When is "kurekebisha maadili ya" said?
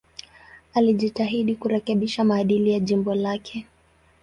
1.55-2.79